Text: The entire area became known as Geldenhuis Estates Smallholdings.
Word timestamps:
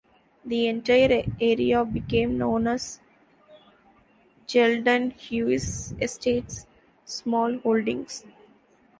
The 0.43 0.65
entire 0.65 1.23
area 1.39 1.85
became 1.85 2.35
known 2.39 2.65
as 2.65 2.99
Geldenhuis 4.47 5.93
Estates 6.01 6.65
Smallholdings. 7.05 8.25